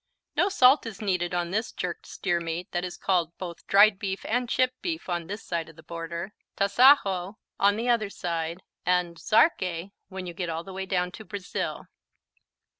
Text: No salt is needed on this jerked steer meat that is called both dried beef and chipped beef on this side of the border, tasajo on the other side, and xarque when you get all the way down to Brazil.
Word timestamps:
No 0.35 0.49
salt 0.49 0.87
is 0.87 0.99
needed 0.99 1.31
on 1.35 1.51
this 1.51 1.71
jerked 1.71 2.07
steer 2.07 2.39
meat 2.39 2.71
that 2.71 2.83
is 2.83 2.97
called 2.97 3.37
both 3.37 3.67
dried 3.67 3.99
beef 3.99 4.25
and 4.25 4.49
chipped 4.49 4.81
beef 4.81 5.07
on 5.07 5.27
this 5.27 5.43
side 5.45 5.69
of 5.69 5.75
the 5.75 5.83
border, 5.83 6.33
tasajo 6.57 7.35
on 7.59 7.75
the 7.75 7.87
other 7.87 8.09
side, 8.09 8.63
and 8.83 9.17
xarque 9.19 9.91
when 10.09 10.25
you 10.25 10.33
get 10.33 10.49
all 10.49 10.63
the 10.63 10.73
way 10.73 10.87
down 10.87 11.11
to 11.11 11.23
Brazil. 11.23 11.85